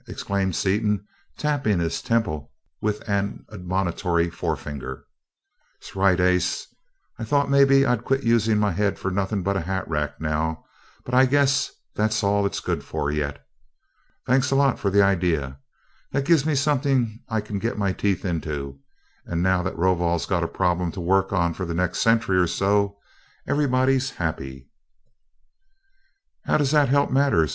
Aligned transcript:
exclaimed 0.07 0.55
Seaton, 0.55 1.05
tapping 1.37 1.79
his 1.79 2.01
temple 2.01 2.51
with 2.81 3.07
an 3.07 3.45
admonitory 3.51 4.31
forefinger. 4.31 5.05
"'Sright, 5.79 6.19
ace 6.19 6.65
I 7.19 7.23
thought 7.23 7.51
maybe 7.51 7.85
I'd 7.85 8.03
quit 8.03 8.23
using 8.23 8.57
my 8.57 8.71
head 8.71 8.97
for 8.97 9.11
nothing 9.11 9.43
but 9.43 9.57
a 9.57 9.61
hatrack 9.61 10.19
now, 10.19 10.63
but 11.05 11.13
I 11.13 11.27
guess 11.27 11.71
that's 11.93 12.23
all 12.23 12.47
it's 12.47 12.59
good 12.59 12.83
for, 12.83 13.11
yet. 13.11 13.45
Thanks 14.25 14.49
a 14.49 14.55
lot 14.55 14.79
for 14.79 14.89
the 14.89 15.03
idea 15.03 15.59
that 16.11 16.25
gives 16.25 16.47
me 16.47 16.55
something 16.55 17.19
I 17.29 17.39
can 17.41 17.59
get 17.59 17.77
my 17.77 17.91
teeth 17.93 18.25
into, 18.25 18.79
and 19.27 19.43
now 19.43 19.61
that 19.61 19.77
Rovol's 19.77 20.25
got 20.25 20.43
a 20.43 20.47
problem 20.47 20.91
to 20.93 20.99
work 20.99 21.31
on 21.31 21.53
for 21.53 21.65
the 21.67 21.75
next 21.75 21.99
century 22.01 22.39
or 22.39 22.47
so, 22.47 22.97
everybody's 23.47 24.09
happy." 24.09 24.67
"How 26.45 26.57
does 26.57 26.71
that 26.71 26.89
help 26.89 27.11
matters?" 27.11 27.49